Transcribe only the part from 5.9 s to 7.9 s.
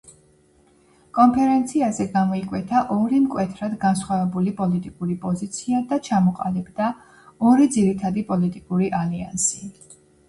და ჩამოყალიბდა ორი